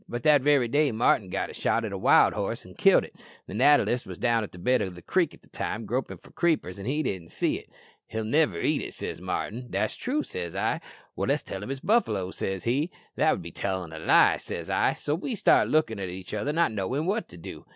[0.09, 3.13] But that very day Martin got a shot at a wild horse an' killed it.
[3.45, 6.17] The natter list was down in the bed o' a creek at the time gropin'
[6.17, 7.69] for creepers, an' he didn't see it.
[8.07, 9.67] "'He'll niver eat it,' says Martin.
[9.69, 10.81] "'That's true,' says I.
[11.15, 12.89] "'Let's tell him it's a buffalo,' says he.
[13.15, 14.93] "'That would be tellin' a lie,' says I.
[14.95, 17.65] "So we stood lookin' at each other, not knowin' what to do.